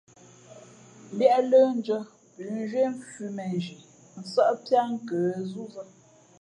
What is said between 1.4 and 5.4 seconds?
lə̌ndʉ̄ᾱ, pʉ̌nzhwē mfʉ̌ mēnzhi nsάʼ piá nkə̌